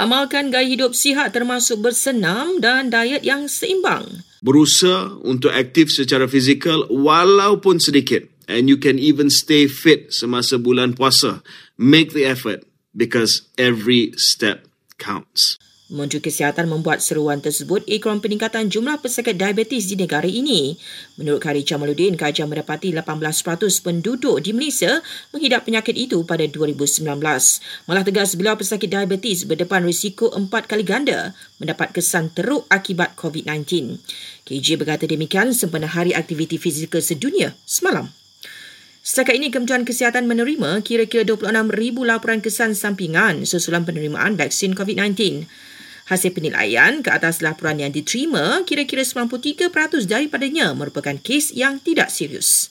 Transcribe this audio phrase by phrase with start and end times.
[0.00, 4.24] Amalkan gaya hidup sihat termasuk bersenam dan diet yang seimbang.
[4.40, 8.24] Berusaha untuk aktif secara fizikal walaupun sedikit.
[8.48, 11.44] And you can even stay fit semasa bulan puasa.
[11.76, 12.64] Make the effort
[12.96, 14.64] because every step
[14.96, 15.60] counts.
[15.90, 20.78] Menteri Kesihatan membuat seruan tersebut ikram peningkatan jumlah pesakit diabetes di negara ini.
[21.18, 23.26] Menurut Kari Jamaluddin, kajian mendapati 18%
[23.82, 25.02] penduduk di Malaysia
[25.34, 27.02] menghidap penyakit itu pada 2019.
[27.90, 33.98] Malah tegas beliau pesakit diabetes berdepan risiko empat kali ganda mendapat kesan teruk akibat COVID-19.
[34.46, 38.14] KJ berkata demikian sempena Hari Aktiviti Fizikal Sedunia semalam.
[39.00, 41.72] Setakat ini, Kementerian Kesihatan menerima kira-kira 26,000
[42.04, 45.48] laporan kesan sampingan susulan penerimaan vaksin COVID-19.
[46.10, 49.70] Hasil penilaian ke atas laporan yang diterima, kira-kira 93%
[50.10, 52.66] daripadanya merupakan kes yang tidak serius.